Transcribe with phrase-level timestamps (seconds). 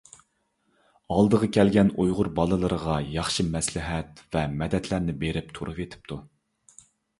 [1.15, 6.21] ئالدىغا كەلگەن ئۇيغۇر بالىلىرىغا ياخشى مەسلىھەت ۋە مەدەتلەرنى بېرىپ تۇرۇۋېتىپتۇ.